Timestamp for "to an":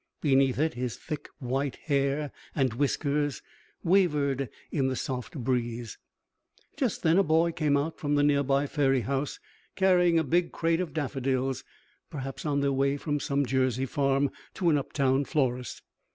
14.55-14.77